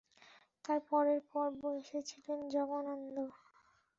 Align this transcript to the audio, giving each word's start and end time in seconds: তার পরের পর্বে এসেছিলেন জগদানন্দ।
তার 0.65 0.79
পরের 0.89 1.19
পর্বে 1.31 1.69
এসেছিলেন 1.81 2.39
জগদানন্দ। 2.53 3.15